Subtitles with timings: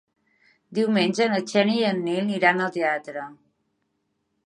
[0.77, 3.31] Diumenge na Xènia i en Nil iran al teatre.